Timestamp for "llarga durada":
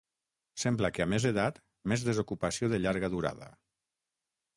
2.87-3.51